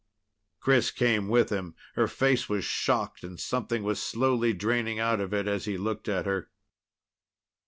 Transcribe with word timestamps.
Chris 0.59 0.89
came 0.89 1.27
with 1.27 1.51
him. 1.51 1.75
Her 1.93 2.07
face 2.07 2.49
was 2.49 2.65
shocked 2.65 3.23
and 3.23 3.39
something 3.39 3.83
was 3.83 4.01
slowly 4.01 4.51
draining 4.51 4.97
out 4.97 5.19
of 5.21 5.31
it 5.31 5.47
as 5.47 5.65
he 5.65 5.77
looked 5.77 6.09
at 6.09 6.25
her. 6.25 6.49